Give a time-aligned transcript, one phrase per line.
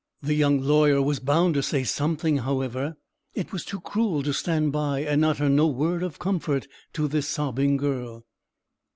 [0.23, 2.97] The young lawyer was bound to say something, however.
[3.35, 7.27] It was too cruel to stand by and utter no word of comfort to this
[7.27, 8.25] sobbing girl.